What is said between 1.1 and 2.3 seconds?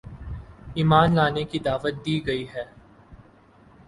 لانے کی دعوت دی